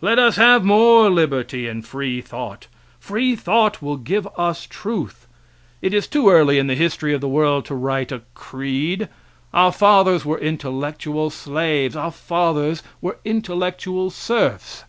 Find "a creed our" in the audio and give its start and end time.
8.10-9.70